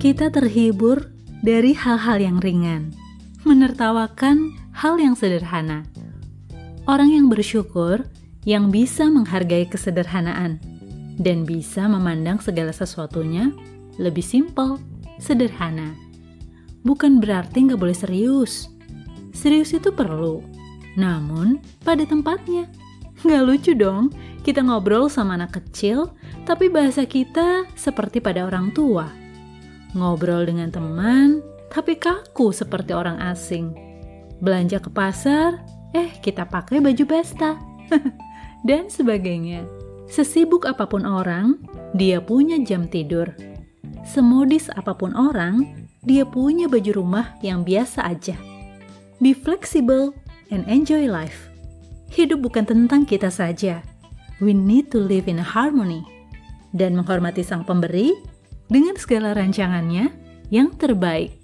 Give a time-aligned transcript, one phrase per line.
[0.00, 1.12] kita terhibur
[1.44, 2.88] dari hal-hal yang ringan,
[3.44, 5.84] menertawakan hal yang sederhana.
[6.88, 8.08] Orang yang bersyukur
[8.48, 10.56] yang bisa menghargai kesederhanaan
[11.20, 13.52] dan bisa memandang segala sesuatunya
[14.00, 14.80] lebih simpel,
[15.20, 15.92] sederhana.
[16.80, 18.72] Bukan berarti nggak boleh serius.
[19.36, 20.40] Serius itu perlu,
[20.96, 22.72] namun pada tempatnya.
[23.20, 24.08] Nggak lucu dong,
[24.48, 26.08] kita ngobrol sama anak kecil,
[26.48, 29.20] tapi bahasa kita seperti pada orang tua.
[29.94, 33.74] Ngobrol dengan teman, tapi kaku seperti orang asing.
[34.38, 35.62] Belanja ke pasar,
[35.94, 37.58] eh kita pakai baju pesta.
[38.68, 39.66] Dan sebagainya.
[40.10, 41.58] Sesibuk apa pun orang,
[41.94, 43.30] dia punya jam tidur.
[44.06, 48.34] Semodis apa pun orang, dia punya baju rumah yang biasa aja.
[49.20, 50.16] Be flexible
[50.50, 51.50] and enjoy life.
[52.10, 53.86] Hidup bukan tentang kita saja.
[54.42, 56.02] We need to live in harmony
[56.72, 58.16] dan menghormati sang pemberi
[58.70, 60.14] dengan segala rancangannya
[60.48, 61.39] yang terbaik.